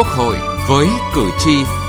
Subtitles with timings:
[0.00, 0.36] Quốc hội
[0.68, 1.79] với cử tri.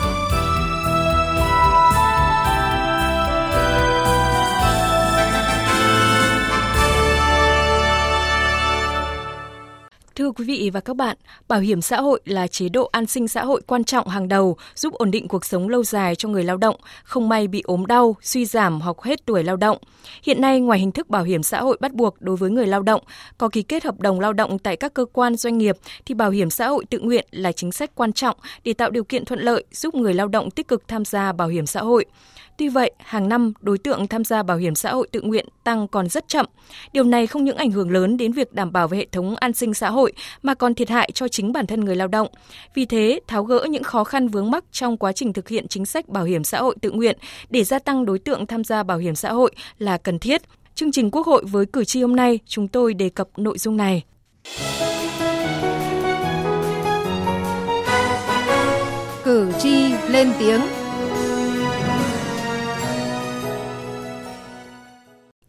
[10.31, 11.17] Thưa quý vị và các bạn,
[11.47, 14.57] bảo hiểm xã hội là chế độ an sinh xã hội quan trọng hàng đầu,
[14.75, 17.85] giúp ổn định cuộc sống lâu dài cho người lao động, không may bị ốm
[17.85, 19.77] đau, suy giảm hoặc hết tuổi lao động.
[20.23, 22.81] Hiện nay, ngoài hình thức bảo hiểm xã hội bắt buộc đối với người lao
[22.81, 23.02] động,
[23.38, 26.30] có ký kết hợp đồng lao động tại các cơ quan doanh nghiệp, thì bảo
[26.30, 29.39] hiểm xã hội tự nguyện là chính sách quan trọng để tạo điều kiện thuận
[29.39, 32.05] lợi giúp người lao động tích cực tham gia bảo hiểm xã hội.
[32.58, 35.88] Tuy vậy, hàng năm đối tượng tham gia bảo hiểm xã hội tự nguyện tăng
[35.88, 36.46] còn rất chậm.
[36.94, 39.54] Điều này không những ảnh hưởng lớn đến việc đảm bảo về hệ thống an
[39.54, 42.28] sinh xã hội mà còn thiệt hại cho chính bản thân người lao động.
[42.76, 45.86] Vì thế, tháo gỡ những khó khăn vướng mắc trong quá trình thực hiện chính
[45.86, 47.18] sách bảo hiểm xã hội tự nguyện
[47.50, 50.42] để gia tăng đối tượng tham gia bảo hiểm xã hội là cần thiết.
[50.76, 53.78] Chương trình Quốc hội với cử tri hôm nay, chúng tôi đề cập nội dung
[53.78, 54.03] này.
[59.23, 60.62] Cử tri lên tiếng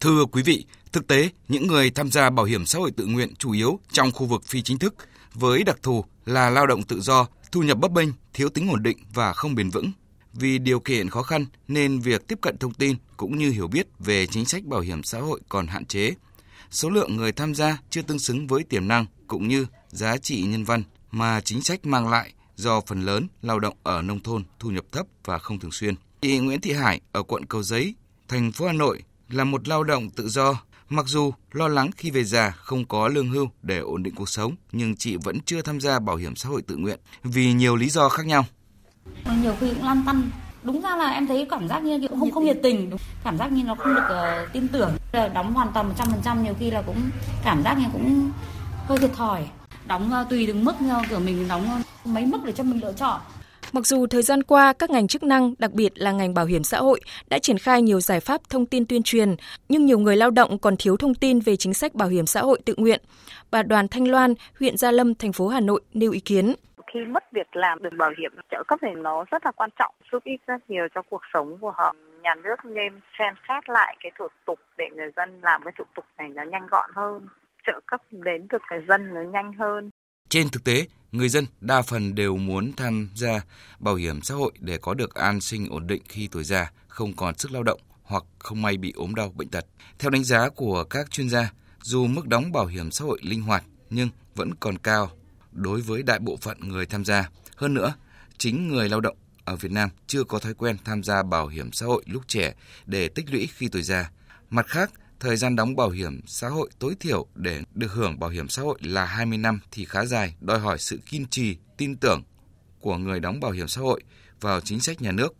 [0.03, 3.35] Thưa quý vị, thực tế, những người tham gia bảo hiểm xã hội tự nguyện
[3.35, 4.95] chủ yếu trong khu vực phi chính thức
[5.33, 8.83] với đặc thù là lao động tự do, thu nhập bấp bênh, thiếu tính ổn
[8.83, 9.91] định và không bền vững.
[10.33, 13.87] Vì điều kiện khó khăn nên việc tiếp cận thông tin cũng như hiểu biết
[13.99, 16.13] về chính sách bảo hiểm xã hội còn hạn chế.
[16.71, 20.41] Số lượng người tham gia chưa tương xứng với tiềm năng cũng như giá trị
[20.41, 24.43] nhân văn mà chính sách mang lại do phần lớn lao động ở nông thôn
[24.59, 25.95] thu nhập thấp và không thường xuyên.
[26.21, 27.95] Chị Nguyễn Thị Hải ở quận Cầu Giấy,
[28.27, 29.03] thành phố Hà Nội
[29.33, 30.55] là một lao động tự do.
[30.89, 34.29] Mặc dù lo lắng khi về già không có lương hưu để ổn định cuộc
[34.29, 37.75] sống, nhưng chị vẫn chưa tham gia bảo hiểm xã hội tự nguyện vì nhiều
[37.75, 38.45] lý do khác nhau.
[39.41, 40.29] Nhiều khi cũng lăn tăn.
[40.63, 42.91] Đúng ra là em thấy cảm giác như không không nhiệt tình
[43.23, 44.03] cảm giác như nó không được
[44.43, 44.91] uh, tin tưởng.
[45.11, 47.09] Là đóng hoàn toàn 100% nhiều khi là cũng
[47.43, 48.31] cảm giác như cũng
[48.87, 49.49] hơi thiệt thòi.
[49.87, 52.81] Đóng uh, tùy từng mức nhau kiểu mình đóng ờ, mấy mức để cho mình
[52.81, 53.21] lựa chọn.
[53.73, 56.63] Mặc dù thời gian qua các ngành chức năng, đặc biệt là ngành bảo hiểm
[56.63, 59.35] xã hội đã triển khai nhiều giải pháp thông tin tuyên truyền,
[59.69, 62.41] nhưng nhiều người lao động còn thiếu thông tin về chính sách bảo hiểm xã
[62.41, 63.01] hội tự nguyện.
[63.51, 66.53] Bà Đoàn Thanh Loan, huyện Gia Lâm, thành phố Hà Nội nêu ý kiến.
[66.93, 69.95] Khi mất việc làm được bảo hiểm trợ cấp thì nó rất là quan trọng
[70.11, 71.95] giúp ích rất nhiều cho cuộc sống của họ.
[72.21, 75.83] Nhà nước nên xem xét lại cái thủ tục để người dân làm cái thủ
[75.95, 77.27] tục này nó nhanh gọn hơn
[77.67, 79.89] trợ cấp đến được người dân nó nhanh hơn
[80.33, 83.41] trên thực tế người dân đa phần đều muốn tham gia
[83.79, 87.13] bảo hiểm xã hội để có được an sinh ổn định khi tuổi già, không
[87.15, 89.65] còn sức lao động hoặc không may bị ốm đau bệnh tật.
[89.99, 93.41] Theo đánh giá của các chuyên gia, dù mức đóng bảo hiểm xã hội linh
[93.41, 95.11] hoạt nhưng vẫn còn cao
[95.51, 97.29] đối với đại bộ phận người tham gia.
[97.55, 97.93] Hơn nữa,
[98.37, 101.71] chính người lao động ở Việt Nam chưa có thói quen tham gia bảo hiểm
[101.71, 102.53] xã hội lúc trẻ
[102.85, 104.11] để tích lũy khi tuổi già.
[104.49, 104.91] Mặt khác,
[105.23, 108.61] thời gian đóng bảo hiểm xã hội tối thiểu để được hưởng bảo hiểm xã
[108.61, 112.23] hội là 20 năm thì khá dài, đòi hỏi sự kiên trì, tin tưởng
[112.79, 114.01] của người đóng bảo hiểm xã hội
[114.41, 115.35] vào chính sách nhà nước.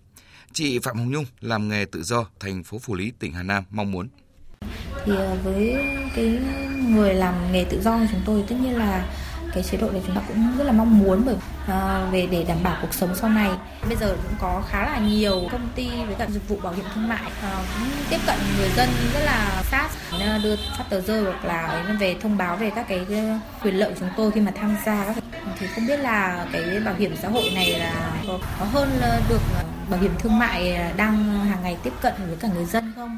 [0.54, 3.64] Chị Phạm Hồng Nhung làm nghề tự do thành phố Phủ Lý, tỉnh Hà Nam
[3.70, 4.10] mong muốn.
[5.06, 5.76] Thì ờ, với
[6.16, 6.40] cái
[6.90, 9.16] người làm nghề tự do của chúng tôi tất nhiên là
[9.54, 11.36] cái chế độ này chúng ta cũng rất là mong muốn bởi
[11.68, 13.50] à, về để đảm bảo cuộc sống sau này.
[13.88, 16.86] Bây giờ cũng có khá là nhiều công ty với cả dịch vụ bảo hiểm
[16.96, 19.90] thương mại à, cũng tiếp cận người dân rất là sát
[20.44, 23.90] đưa phát tờ rơi hoặc là về thông báo về các cái ờ, quyền lợi
[23.90, 25.24] của chúng tôi khi mà tham gia các
[25.60, 29.22] thì không biết là cái bảo hiểm xã hội này là có, có hơn ờ,
[29.30, 32.94] được ờ, bảo hiểm thương mại đang hàng ngày tiếp cận với cả người dân
[32.96, 33.18] không?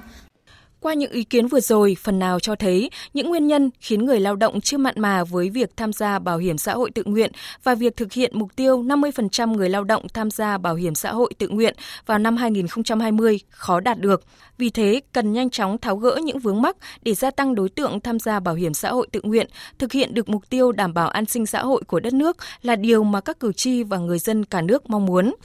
[0.85, 4.19] Qua những ý kiến vừa rồi, phần nào cho thấy những nguyên nhân khiến người
[4.19, 7.31] lao động chưa mặn mà với việc tham gia bảo hiểm xã hội tự nguyện
[7.63, 11.11] và việc thực hiện mục tiêu 50% người lao động tham gia bảo hiểm xã
[11.11, 11.75] hội tự nguyện
[12.05, 14.23] vào năm 2020 khó đạt được.
[14.57, 17.99] Vì thế, cần nhanh chóng tháo gỡ những vướng mắc để gia tăng đối tượng
[17.99, 19.47] tham gia bảo hiểm xã hội tự nguyện,
[19.79, 22.75] thực hiện được mục tiêu đảm bảo an sinh xã hội của đất nước là
[22.75, 25.35] điều mà các cử tri và người dân cả nước mong muốn.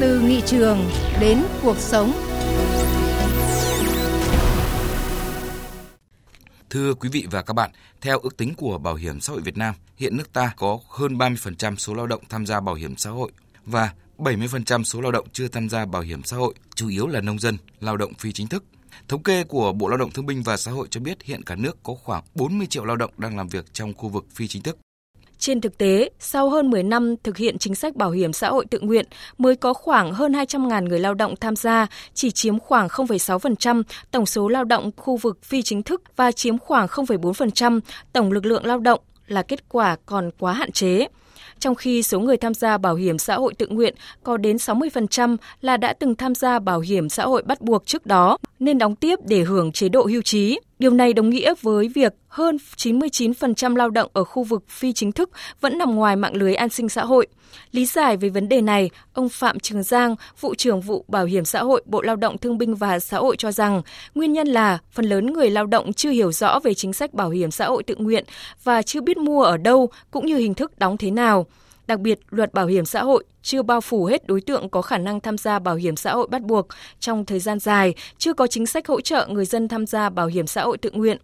[0.00, 0.78] Từ nghị trường
[1.20, 2.12] đến cuộc sống
[6.72, 7.70] Thưa quý vị và các bạn,
[8.00, 11.18] theo ước tính của Bảo hiểm xã hội Việt Nam, hiện nước ta có hơn
[11.18, 13.32] 30% số lao động tham gia bảo hiểm xã hội
[13.66, 17.20] và 70% số lao động chưa tham gia bảo hiểm xã hội, chủ yếu là
[17.20, 18.64] nông dân, lao động phi chính thức.
[19.08, 21.54] Thống kê của Bộ Lao động Thương binh và Xã hội cho biết hiện cả
[21.54, 24.62] nước có khoảng 40 triệu lao động đang làm việc trong khu vực phi chính
[24.62, 24.78] thức.
[25.42, 28.66] Trên thực tế, sau hơn 10 năm thực hiện chính sách bảo hiểm xã hội
[28.70, 29.04] tự nguyện,
[29.38, 34.26] mới có khoảng hơn 200.000 người lao động tham gia, chỉ chiếm khoảng 0,6% tổng
[34.26, 37.80] số lao động khu vực phi chính thức và chiếm khoảng 0,4%
[38.12, 41.06] tổng lực lượng lao động là kết quả còn quá hạn chế.
[41.58, 45.36] Trong khi số người tham gia bảo hiểm xã hội tự nguyện có đến 60%
[45.60, 48.96] là đã từng tham gia bảo hiểm xã hội bắt buộc trước đó nên đóng
[48.96, 50.58] tiếp để hưởng chế độ hưu trí.
[50.82, 55.12] Điều này đồng nghĩa với việc hơn 99% lao động ở khu vực phi chính
[55.12, 55.30] thức
[55.60, 57.26] vẫn nằm ngoài mạng lưới an sinh xã hội.
[57.72, 61.44] Lý giải về vấn đề này, ông Phạm Trường Giang, vụ trưởng vụ Bảo hiểm
[61.44, 63.82] xã hội Bộ Lao động Thương binh và Xã hội cho rằng
[64.14, 67.30] nguyên nhân là phần lớn người lao động chưa hiểu rõ về chính sách bảo
[67.30, 68.24] hiểm xã hội tự nguyện
[68.64, 71.46] và chưa biết mua ở đâu cũng như hình thức đóng thế nào.
[71.86, 74.98] Đặc biệt, luật bảo hiểm xã hội chưa bao phủ hết đối tượng có khả
[74.98, 76.66] năng tham gia bảo hiểm xã hội bắt buộc
[77.00, 80.26] trong thời gian dài, chưa có chính sách hỗ trợ người dân tham gia bảo
[80.26, 81.18] hiểm xã hội tự nguyện.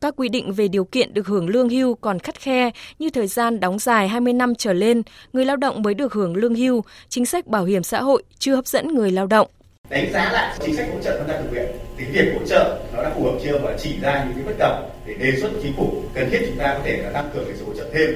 [0.00, 3.26] Các quy định về điều kiện được hưởng lương hưu còn khắt khe như thời
[3.26, 5.02] gian đóng dài 20 năm trở lên,
[5.32, 8.54] người lao động mới được hưởng lương hưu, chính sách bảo hiểm xã hội chưa
[8.54, 9.48] hấp dẫn người lao động.
[9.90, 11.66] Đánh giá lại chính sách hỗ trợ tham gia tự nguyện
[11.98, 14.54] thì việc hỗ trợ nó đã phù hợp chưa và chỉ ra những cái bất
[14.58, 17.44] cập để đề xuất chính phủ cần thiết chúng ta có thể là tăng cường
[17.44, 18.10] cái sự hỗ trợ thêm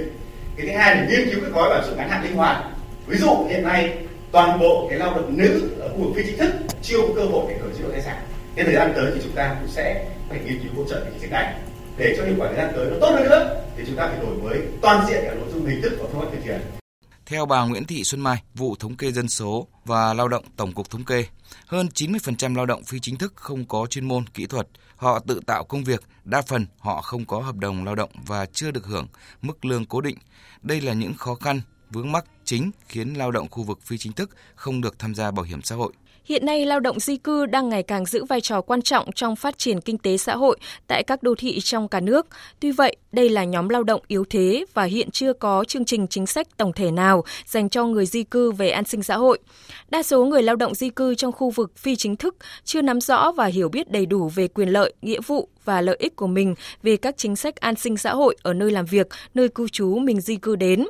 [0.58, 2.64] cái thứ hai là nghiên cứu cái gói bảo trợ ngắn hạn linh hoạt.
[3.06, 3.94] Ví dụ hiện nay,
[4.32, 7.22] toàn bộ cái lao động nữ ở khu vực phi chính thức chưa có cơ
[7.22, 8.16] hội để hưởng chế độ thai sản.
[8.56, 11.12] Cái thời gian tới thì chúng ta cũng sẽ phải nghiên cứu hỗ trợ cái
[11.12, 11.54] chính sách này.
[11.96, 14.18] Để cho hiệu quả thời gian tới nó tốt hơn nữa, thì chúng ta phải
[14.22, 16.60] đổi mới toàn diện cả nội dung hình thức và phương pháp thực hiện
[17.28, 20.72] theo bà Nguyễn Thị Xuân Mai, vụ thống kê dân số và lao động Tổng
[20.72, 21.26] cục Thống kê,
[21.66, 25.40] hơn 90% lao động phi chính thức không có chuyên môn kỹ thuật, họ tự
[25.46, 28.86] tạo công việc, đa phần họ không có hợp đồng lao động và chưa được
[28.86, 29.06] hưởng
[29.42, 30.18] mức lương cố định.
[30.62, 31.60] Đây là những khó khăn,
[31.90, 35.30] vướng mắc chính khiến lao động khu vực phi chính thức không được tham gia
[35.30, 35.92] bảo hiểm xã hội.
[36.28, 39.36] Hiện nay, lao động di cư đang ngày càng giữ vai trò quan trọng trong
[39.36, 42.26] phát triển kinh tế xã hội tại các đô thị trong cả nước.
[42.60, 46.06] Tuy vậy, đây là nhóm lao động yếu thế và hiện chưa có chương trình
[46.06, 49.38] chính sách tổng thể nào dành cho người di cư về an sinh xã hội.
[49.90, 53.00] Đa số người lao động di cư trong khu vực phi chính thức chưa nắm
[53.00, 56.26] rõ và hiểu biết đầy đủ về quyền lợi, nghĩa vụ và lợi ích của
[56.26, 59.68] mình về các chính sách an sinh xã hội ở nơi làm việc, nơi cư
[59.68, 60.84] trú mình di cư đến.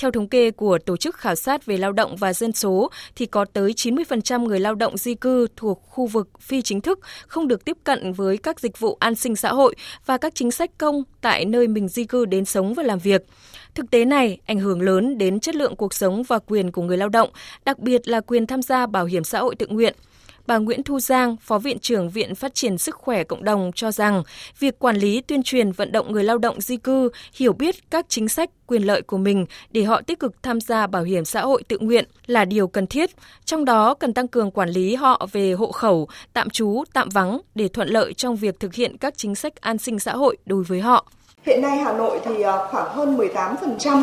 [0.00, 3.26] Theo thống kê của Tổ chức Khảo sát về Lao động và Dân số, thì
[3.26, 7.48] có tới 90% người lao động di cư thuộc khu vực phi chính thức không
[7.48, 9.74] được tiếp cận với các dịch vụ an sinh xã hội
[10.06, 13.26] và các chính sách công tại nơi mình di cư đến sống và làm việc.
[13.74, 16.96] Thực tế này ảnh hưởng lớn đến chất lượng cuộc sống và quyền của người
[16.96, 17.30] lao động,
[17.64, 19.94] đặc biệt là quyền tham gia bảo hiểm xã hội tự nguyện–
[20.50, 23.90] Bà Nguyễn Thu Giang, Phó Viện trưởng Viện Phát triển Sức khỏe Cộng đồng cho
[23.90, 24.22] rằng
[24.58, 28.06] việc quản lý tuyên truyền vận động người lao động di cư hiểu biết các
[28.08, 31.40] chính sách, quyền lợi của mình để họ tích cực tham gia bảo hiểm xã
[31.40, 33.10] hội tự nguyện là điều cần thiết.
[33.44, 37.40] Trong đó cần tăng cường quản lý họ về hộ khẩu, tạm trú, tạm vắng
[37.54, 40.64] để thuận lợi trong việc thực hiện các chính sách an sinh xã hội đối
[40.64, 41.06] với họ.
[41.46, 44.02] Hiện nay Hà Nội thì à, khoảng hơn 18%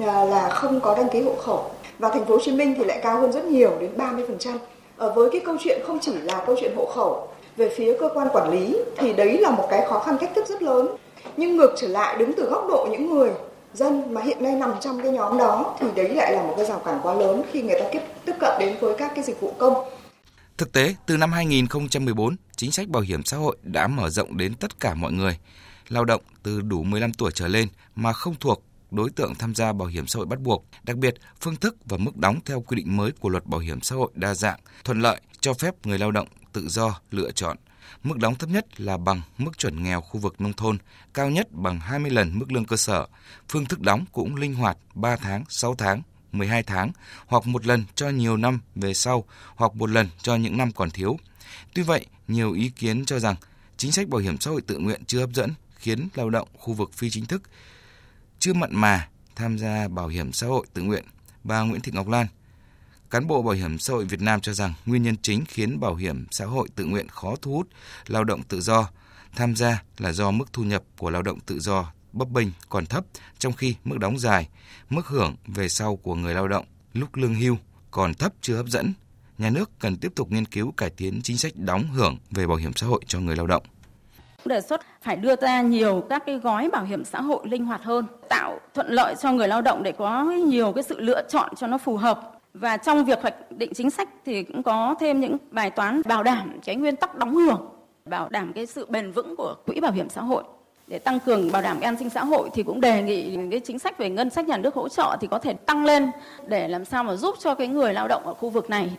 [0.00, 2.84] à, là không có đăng ký hộ khẩu và thành phố Hồ Chí Minh thì
[2.84, 4.58] lại cao hơn rất nhiều đến 30%
[4.96, 8.08] Ờ, với cái câu chuyện không chỉ là câu chuyện hộ khẩu về phía cơ
[8.14, 10.88] quan quản lý thì đấy là một cái khó khăn thách thức rất lớn
[11.36, 13.30] nhưng ngược trở lại đứng từ góc độ những người
[13.74, 16.66] dân mà hiện nay nằm trong cái nhóm đó thì đấy lại là một cái
[16.66, 19.40] rào cản quá lớn khi người ta tiếp tiếp cận đến với các cái dịch
[19.40, 19.74] vụ công.
[20.58, 24.54] Thực tế, từ năm 2014, chính sách bảo hiểm xã hội đã mở rộng đến
[24.54, 25.38] tất cả mọi người.
[25.88, 29.72] Lao động từ đủ 15 tuổi trở lên mà không thuộc đối tượng tham gia
[29.72, 30.66] bảo hiểm xã hội bắt buộc.
[30.82, 33.80] Đặc biệt, phương thức và mức đóng theo quy định mới của luật bảo hiểm
[33.80, 37.56] xã hội đa dạng, thuận lợi cho phép người lao động tự do lựa chọn.
[38.02, 40.78] Mức đóng thấp nhất là bằng mức chuẩn nghèo khu vực nông thôn,
[41.14, 43.06] cao nhất bằng 20 lần mức lương cơ sở.
[43.48, 46.92] Phương thức đóng cũng linh hoạt 3 tháng, 6 tháng, 12 tháng
[47.26, 49.24] hoặc một lần cho nhiều năm về sau
[49.56, 51.16] hoặc một lần cho những năm còn thiếu.
[51.74, 53.36] Tuy vậy, nhiều ý kiến cho rằng
[53.76, 56.74] chính sách bảo hiểm xã hội tự nguyện chưa hấp dẫn, khiến lao động khu
[56.74, 57.42] vực phi chính thức
[58.38, 61.04] chưa mặn mà tham gia bảo hiểm xã hội tự nguyện.
[61.44, 62.26] Bà Nguyễn Thị Ngọc Lan,
[63.10, 65.94] cán bộ bảo hiểm xã hội Việt Nam cho rằng nguyên nhân chính khiến bảo
[65.94, 67.68] hiểm xã hội tự nguyện khó thu hút
[68.06, 68.88] lao động tự do
[69.36, 72.86] tham gia là do mức thu nhập của lao động tự do bấp bênh còn
[72.86, 73.04] thấp,
[73.38, 74.48] trong khi mức đóng dài,
[74.90, 77.56] mức hưởng về sau của người lao động lúc lương hưu
[77.90, 78.92] còn thấp chưa hấp dẫn.
[79.38, 82.56] Nhà nước cần tiếp tục nghiên cứu cải tiến chính sách đóng hưởng về bảo
[82.56, 83.62] hiểm xã hội cho người lao động
[84.48, 87.82] đề xuất phải đưa ra nhiều các cái gói bảo hiểm xã hội linh hoạt
[87.82, 91.54] hơn, tạo thuận lợi cho người lao động để có nhiều cái sự lựa chọn
[91.56, 92.32] cho nó phù hợp.
[92.54, 96.22] Và trong việc hoạch định chính sách thì cũng có thêm những bài toán bảo
[96.22, 97.68] đảm cái nguyên tắc đóng hưởng,
[98.04, 100.42] bảo đảm cái sự bền vững của quỹ bảo hiểm xã hội
[100.86, 103.78] để tăng cường bảo đảm an sinh xã hội thì cũng đề nghị cái chính
[103.78, 106.10] sách về ngân sách nhà nước hỗ trợ thì có thể tăng lên
[106.46, 108.90] để làm sao mà giúp cho cái người lao động ở khu vực này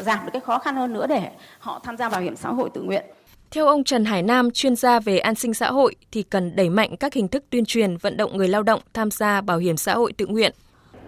[0.00, 2.70] giảm được cái khó khăn hơn nữa để họ tham gia bảo hiểm xã hội
[2.70, 3.04] tự nguyện.
[3.50, 6.70] Theo ông Trần Hải Nam, chuyên gia về an sinh xã hội thì cần đẩy
[6.70, 9.76] mạnh các hình thức tuyên truyền vận động người lao động tham gia bảo hiểm
[9.76, 10.52] xã hội tự nguyện.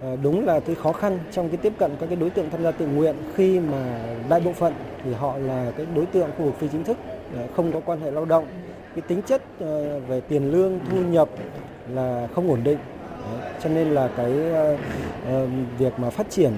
[0.00, 2.62] Ờ, đúng là cái khó khăn trong cái tiếp cận các cái đối tượng tham
[2.62, 6.44] gia tự nguyện khi mà đại bộ phận thì họ là cái đối tượng khu
[6.44, 6.96] vực phi chính thức
[7.36, 8.46] ờ, không có quan hệ lao động.
[8.94, 11.28] Cái tính chất ờ, về tiền lương thu nhập
[11.88, 12.78] là không ổn định.
[13.62, 14.32] Cho nên là cái
[15.78, 16.52] việc mà phát triển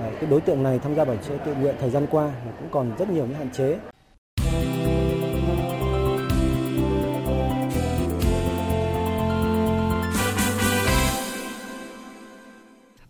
[0.00, 2.92] cái đối tượng này tham gia bảo hiểm tự nguyện thời gian qua cũng còn
[2.98, 3.78] rất nhiều những hạn chế.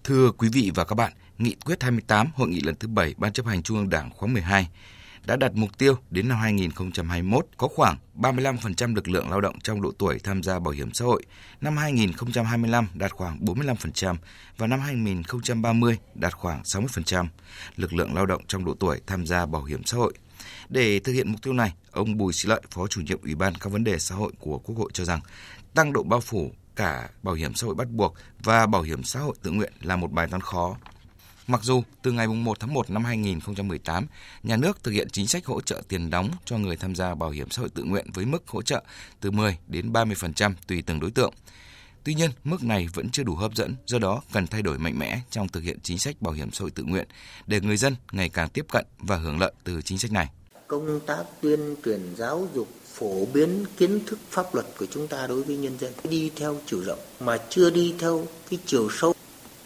[0.07, 3.33] Thưa quý vị và các bạn, Nghị quyết 28 Hội nghị lần thứ 7 Ban
[3.33, 4.69] chấp hành Trung ương Đảng khóa 12
[5.27, 9.83] đã đặt mục tiêu đến năm 2021 có khoảng 35% lực lượng lao động trong
[9.83, 11.23] độ tuổi tham gia bảo hiểm xã hội,
[11.61, 14.17] năm 2025 đạt khoảng 45%
[14.57, 17.27] và năm 2030 đạt khoảng 60%
[17.77, 20.15] lực lượng lao động trong độ tuổi tham gia bảo hiểm xã hội.
[20.69, 23.55] Để thực hiện mục tiêu này, ông Bùi Sĩ Lợi, Phó chủ nhiệm Ủy ban
[23.55, 25.21] các vấn đề xã hội của Quốc hội cho rằng
[25.75, 29.21] tăng độ bao phủ cả bảo hiểm xã hội bắt buộc và bảo hiểm xã
[29.21, 30.77] hội tự nguyện là một bài toán khó.
[31.47, 34.07] Mặc dù từ ngày 1 tháng 1 năm 2018,
[34.43, 37.31] nhà nước thực hiện chính sách hỗ trợ tiền đóng cho người tham gia bảo
[37.31, 38.85] hiểm xã hội tự nguyện với mức hỗ trợ
[39.21, 41.33] từ 10 đến 30% tùy từng đối tượng.
[42.05, 44.99] Tuy nhiên, mức này vẫn chưa đủ hấp dẫn, do đó cần thay đổi mạnh
[44.99, 47.09] mẽ trong thực hiện chính sách bảo hiểm xã hội tự nguyện
[47.47, 50.29] để người dân ngày càng tiếp cận và hưởng lợi từ chính sách này.
[50.69, 55.27] Công tác tuyên truyền giáo dục phổ biến kiến thức pháp luật của chúng ta
[55.27, 59.15] đối với nhân dân đi theo chiều rộng mà chưa đi theo cái chiều sâu.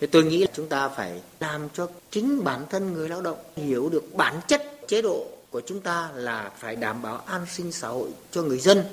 [0.00, 3.38] Thì tôi nghĩ là chúng ta phải làm cho chính bản thân người lao động
[3.56, 7.72] hiểu được bản chất chế độ của chúng ta là phải đảm bảo an sinh
[7.72, 8.84] xã hội cho người dân.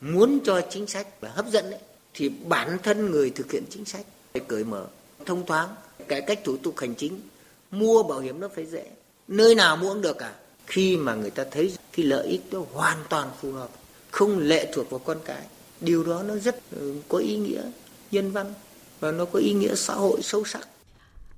[0.00, 1.80] Muốn cho chính sách và hấp dẫn ấy,
[2.14, 4.86] thì bản thân người thực hiện chính sách phải cởi mở
[5.26, 5.68] thông thoáng
[6.08, 7.20] cải cách thủ tục hành chính
[7.70, 8.84] mua bảo hiểm nó phải dễ.
[9.28, 10.34] Nơi nào mua cũng được cả
[10.66, 13.68] khi mà người ta thấy cái lợi ích đó hoàn toàn phù hợp,
[14.10, 15.42] không lệ thuộc vào con cái,
[15.80, 17.62] điều đó nó rất ừ, có ý nghĩa
[18.10, 18.54] nhân văn
[19.00, 20.68] và nó có ý nghĩa xã hội sâu sắc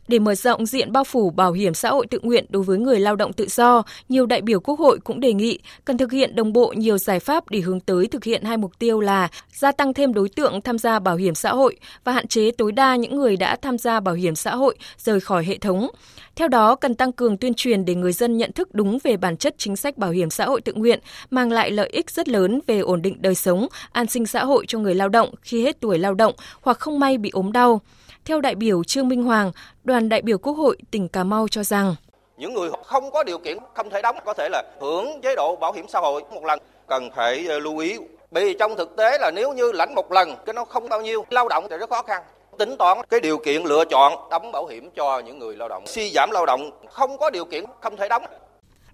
[0.08, 3.00] để mở rộng diện bao phủ bảo hiểm xã hội tự nguyện đối với người
[3.00, 6.36] lao động tự do, nhiều đại biểu Quốc hội cũng đề nghị cần thực hiện
[6.36, 9.72] đồng bộ nhiều giải pháp để hướng tới thực hiện hai mục tiêu là gia
[9.72, 12.96] tăng thêm đối tượng tham gia bảo hiểm xã hội và hạn chế tối đa
[12.96, 15.88] những người đã tham gia bảo hiểm xã hội rời khỏi hệ thống.
[16.36, 19.36] Theo đó, cần tăng cường tuyên truyền để người dân nhận thức đúng về bản
[19.36, 21.00] chất chính sách bảo hiểm xã hội tự nguyện,
[21.30, 24.64] mang lại lợi ích rất lớn về ổn định đời sống, an sinh xã hội
[24.68, 27.80] cho người lao động khi hết tuổi lao động hoặc không may bị ốm đau.
[28.28, 29.52] Theo đại biểu Trương Minh Hoàng,
[29.84, 31.94] đoàn đại biểu Quốc hội tỉnh Cà Mau cho rằng
[32.38, 35.56] những người không có điều kiện không thể đóng có thể là hưởng chế độ
[35.56, 36.58] bảo hiểm xã hội một lần.
[36.88, 37.98] Cần phải ờ, lưu ý
[38.30, 41.24] vì trong thực tế là nếu như lãnh một lần cái nó không bao nhiêu.
[41.30, 42.22] Lao động thì rất khó khăn.
[42.58, 45.84] Tính toán cái điều kiện lựa chọn đóng bảo hiểm cho những người lao động.
[45.86, 48.22] Suy giảm lao động không có điều kiện không thể đóng.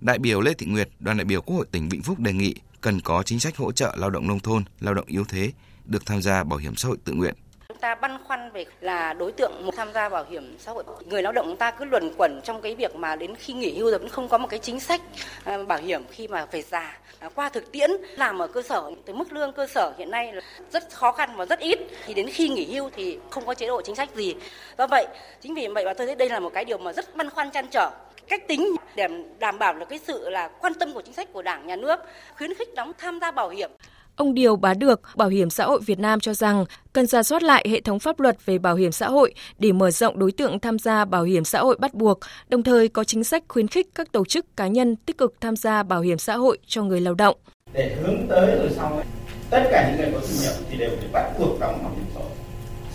[0.00, 2.54] Đại biểu Lê Thị Nguyệt, đoàn đại biểu Quốc hội tỉnh Vĩnh Phúc đề nghị
[2.80, 5.50] cần có chính sách hỗ trợ lao động nông thôn, lao động yếu thế
[5.84, 7.34] được tham gia bảo hiểm xã hội tự nguyện
[7.68, 10.84] chúng ta băn khoăn về là đối tượng tham gia bảo hiểm xã hội.
[11.04, 13.90] Người lao động ta cứ luẩn quẩn trong cái việc mà đến khi nghỉ hưu
[13.90, 15.00] rồi vẫn không có một cái chính sách
[15.44, 16.98] ờ, bảo hiểm khi mà về già.
[17.34, 20.42] Qua thực tiễn, làm ở cơ sở, từ mức lương cơ sở hiện nay là
[20.72, 21.78] rất khó khăn và rất ít.
[22.06, 24.34] Thì đến khi nghỉ hưu thì không có chế độ chính sách gì.
[24.78, 25.06] Do vậy,
[25.40, 27.50] chính vì vậy mà tôi thấy đây là một cái điều mà rất băn khoăn
[27.50, 27.90] chăn trở.
[28.28, 31.42] Cách tính để đảm bảo được cái sự là quan tâm của chính sách của
[31.42, 32.00] đảng, nhà nước,
[32.36, 33.70] khuyến khích đóng tham gia bảo hiểm.
[34.16, 37.42] Ông Điều Bá Được, Bảo hiểm xã hội Việt Nam cho rằng cần ra soát
[37.42, 40.60] lại hệ thống pháp luật về bảo hiểm xã hội để mở rộng đối tượng
[40.60, 42.18] tham gia bảo hiểm xã hội bắt buộc,
[42.48, 45.56] đồng thời có chính sách khuyến khích các tổ chức cá nhân tích cực tham
[45.56, 47.36] gia bảo hiểm xã hội cho người lao động.
[47.72, 49.02] Để hướng tới rồi sau
[49.50, 52.04] tất cả những người có thu nhập thì đều phải bắt buộc đóng bảo hiểm
[52.14, 52.30] xã hội.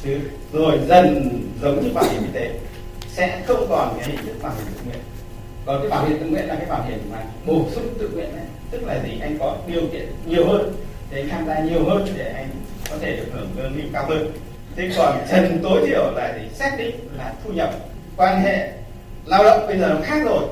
[0.04, 0.18] Chứ
[0.54, 1.30] rồi dần
[1.62, 2.60] giống như bảo hiểm y tế
[3.08, 5.04] sẽ không còn cái hình thức bảo hiểm tự nguyện.
[5.66, 8.36] Còn cái bảo hiểm tự nguyện là cái bảo hiểm mà bổ sung tự nguyện
[8.36, 10.74] này, tức là gì anh có điều kiện nhiều hơn
[11.12, 12.50] để tham gia nhiều hơn để anh
[12.90, 14.32] có thể được hưởng lương hưu cao hơn.
[14.76, 17.74] Thế còn trần tối thiểu là để xác định là thu nhập
[18.18, 18.72] quan hệ
[19.26, 20.44] lao động bây giờ nó khác rồi.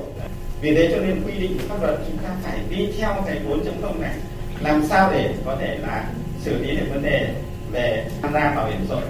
[0.60, 4.00] Vì thế cho nên quy định pháp luật chúng ta phải đi theo cái 4.0
[4.00, 4.14] này.
[4.60, 6.10] Làm sao để có thể là
[6.40, 7.34] xử lý được vấn đề
[7.72, 9.04] về tham gia bảo hiểm xã hội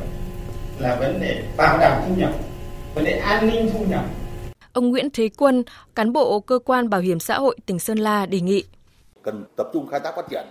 [0.78, 2.33] là vấn đề bảo đảm thu nhập
[2.95, 4.05] vấn đề an ninh thu nhập.
[4.73, 5.62] Ông Nguyễn Thế Quân,
[5.95, 8.64] cán bộ cơ quan bảo hiểm xã hội tỉnh Sơn La đề nghị.
[9.23, 10.47] Cần tập trung khai thác phát triển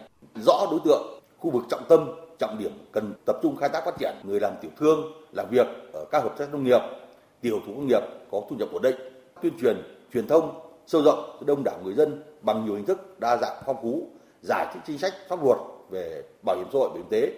[0.46, 3.96] rõ đối tượng, khu vực trọng tâm, trọng điểm cần tập trung khai thác phát
[4.00, 6.82] triển người làm tiểu thương, làm việc ở các hợp tác nông nghiệp,
[7.42, 8.02] tiểu thủ công nghiệp
[8.32, 8.96] có thu nhập ổn định,
[9.42, 9.78] tuyên truyền,
[10.14, 13.82] truyền thông sâu rộng đông đảo người dân bằng nhiều hình thức đa dạng phong
[13.82, 14.10] phú,
[14.42, 15.58] giải thích chính sách pháp luật
[15.90, 17.34] về bảo hiểm xã hội bảo hiểm y tế.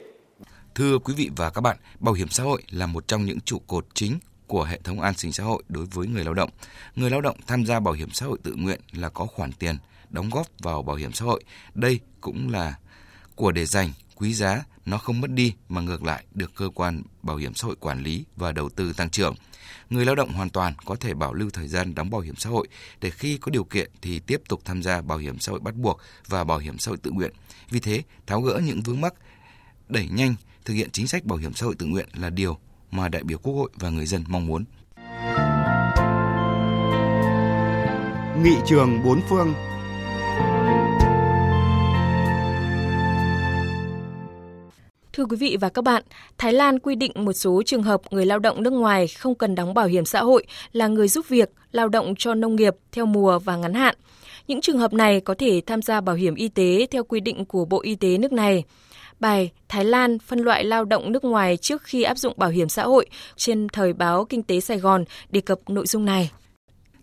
[0.76, 3.62] Thưa quý vị và các bạn, bảo hiểm xã hội là một trong những trụ
[3.68, 6.50] cột chính của hệ thống an sinh xã hội đối với người lao động.
[6.96, 9.76] Người lao động tham gia bảo hiểm xã hội tự nguyện là có khoản tiền
[10.10, 11.44] đóng góp vào bảo hiểm xã hội.
[11.74, 12.74] Đây cũng là
[13.40, 17.04] của để dành quý giá nó không mất đi mà ngược lại được cơ quan
[17.22, 19.36] bảo hiểm xã hội quản lý và đầu tư tăng trưởng.
[19.90, 22.50] Người lao động hoàn toàn có thể bảo lưu thời gian đóng bảo hiểm xã
[22.50, 22.68] hội
[23.02, 25.76] để khi có điều kiện thì tiếp tục tham gia bảo hiểm xã hội bắt
[25.76, 27.32] buộc và bảo hiểm xã hội tự nguyện.
[27.70, 29.14] Vì thế, tháo gỡ những vướng mắc,
[29.88, 32.58] đẩy nhanh thực hiện chính sách bảo hiểm xã hội tự nguyện là điều
[32.92, 34.66] mà đại biểu Quốc hội và người dân mong muốn.
[38.44, 39.54] Nghị trường bốn phương
[45.14, 46.04] Thưa quý vị và các bạn,
[46.38, 49.56] Thái Lan quy định một số trường hợp người lao động nước ngoài không cần
[49.56, 53.06] đóng bảo hiểm xã hội là người giúp việc, lao động cho nông nghiệp theo
[53.06, 53.96] mùa và ngắn hạn.
[54.48, 57.46] Những trường hợp này có thể tham gia bảo hiểm y tế theo quy định
[57.46, 58.64] của Bộ Y tế nước này.
[59.20, 62.70] Bài Thái Lan phân loại lao động nước ngoài trước khi áp dụng bảo hiểm
[62.70, 66.32] xã hội trên thời báo Kinh tế Sài Gòn đề cập nội dung này.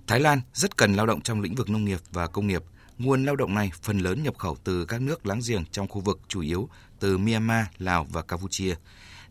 [0.07, 2.63] Thái Lan rất cần lao động trong lĩnh vực nông nghiệp và công nghiệp.
[2.99, 6.01] Nguồn lao động này phần lớn nhập khẩu từ các nước láng giềng trong khu
[6.01, 6.69] vực chủ yếu
[7.01, 8.75] từ Myanmar, Lào và Campuchia.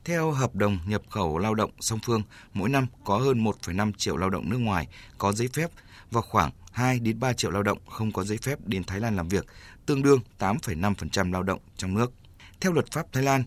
[0.06, 2.22] Theo hợp đồng nhập khẩu lao động song phương,
[2.54, 5.72] mỗi năm có hơn 1,5 triệu lao động nước ngoài có giấy phép
[6.12, 9.16] và khoảng 2 đến 3 triệu lao động không có giấy phép đến Thái Lan
[9.16, 9.46] làm việc,
[9.86, 12.12] tương đương 8,5% lao động trong nước.
[12.60, 13.44] Theo luật pháp Thái Lan,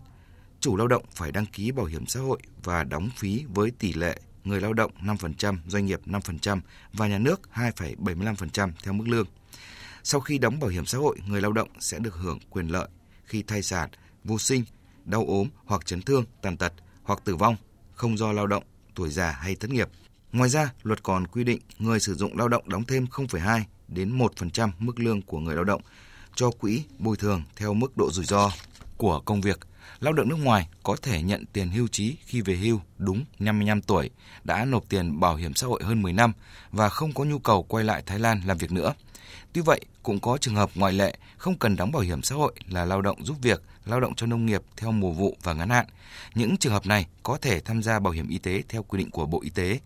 [0.59, 3.93] chủ lao động phải đăng ký bảo hiểm xã hội và đóng phí với tỷ
[3.93, 6.59] lệ người lao động 5%, doanh nghiệp 5%
[6.93, 9.27] và nhà nước 2,75% theo mức lương.
[10.03, 12.87] Sau khi đóng bảo hiểm xã hội, người lao động sẽ được hưởng quyền lợi
[13.23, 13.89] khi thai sản,
[14.29, 14.63] vô sinh,
[15.05, 17.55] đau ốm hoặc chấn thương, tàn tật hoặc tử vong
[17.91, 18.63] không do lao động,
[18.95, 19.89] tuổi già hay thất nghiệp.
[20.31, 24.17] Ngoài ra, luật còn quy định người sử dụng lao động đóng thêm 0,2 đến
[24.17, 25.81] 1% mức lương của người lao động
[26.35, 28.51] cho quỹ bồi thường theo mức độ rủi ro
[28.97, 29.59] của công việc.
[29.99, 33.81] Lao động nước ngoài có thể nhận tiền hưu trí khi về hưu đúng 55
[33.81, 34.09] tuổi,
[34.43, 36.33] đã nộp tiền bảo hiểm xã hội hơn 10 năm
[36.71, 38.93] và không có nhu cầu quay lại Thái Lan làm việc nữa.
[39.53, 42.53] Tuy vậy, cũng có trường hợp ngoại lệ không cần đóng bảo hiểm xã hội
[42.69, 45.69] là lao động giúp việc, lao động cho nông nghiệp theo mùa vụ và ngắn
[45.69, 45.85] hạn.
[46.35, 49.11] Những trường hợp này có thể tham gia bảo hiểm y tế theo quy định
[49.11, 49.79] của Bộ Y tế.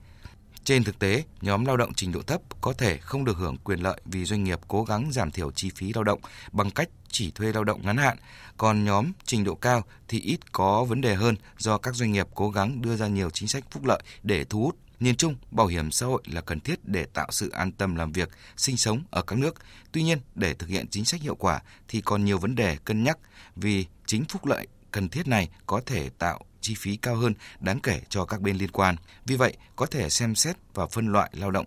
[0.63, 3.80] Trên thực tế, nhóm lao động trình độ thấp có thể không được hưởng quyền
[3.80, 6.20] lợi vì doanh nghiệp cố gắng giảm thiểu chi phí lao động
[6.52, 8.18] bằng cách chỉ thuê lao động ngắn hạn,
[8.58, 12.28] còn nhóm trình độ cao thì ít có vấn đề hơn do các doanh nghiệp
[12.36, 15.68] cố gắng đưa ra nhiều chính sách phúc lợi để thu hút Nhìn chung, bảo
[15.68, 19.04] hiểm xã hội là cần thiết để tạo sự an tâm làm việc, sinh sống
[19.12, 19.56] ở các nước.
[19.92, 23.04] Tuy nhiên, để thực hiện chính sách hiệu quả thì còn nhiều vấn đề cân
[23.04, 23.18] nhắc
[23.56, 27.80] vì chính phúc lợi cần thiết này có thể tạo chi phí cao hơn đáng
[27.80, 28.96] kể cho các bên liên quan.
[29.26, 31.65] Vì vậy, có thể xem xét và phân loại lao động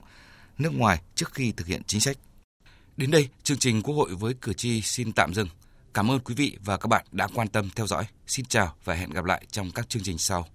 [0.58, 2.16] nước ngoài trước khi thực hiện chính sách.
[2.96, 5.48] Đến đây, chương trình Quốc hội với cử tri xin tạm dừng.
[5.94, 8.06] Cảm ơn quý vị và các bạn đã quan tâm theo dõi.
[8.26, 10.46] Xin chào và hẹn gặp lại trong các chương trình sau.